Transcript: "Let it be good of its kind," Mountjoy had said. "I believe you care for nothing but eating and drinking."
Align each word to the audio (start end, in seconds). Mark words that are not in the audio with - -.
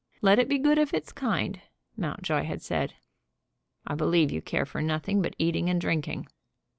"Let 0.23 0.39
it 0.39 0.49
be 0.49 0.57
good 0.57 0.79
of 0.79 0.95
its 0.95 1.11
kind," 1.11 1.61
Mountjoy 1.95 2.45
had 2.45 2.63
said. 2.63 2.95
"I 3.85 3.93
believe 3.93 4.31
you 4.31 4.41
care 4.41 4.65
for 4.65 4.81
nothing 4.81 5.21
but 5.21 5.35
eating 5.37 5.69
and 5.69 5.79
drinking." 5.79 6.25